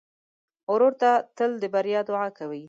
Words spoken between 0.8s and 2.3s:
ته تل د بریا دعا